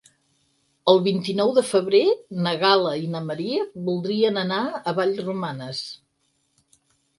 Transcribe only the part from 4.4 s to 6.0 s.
anar a Vallromanes.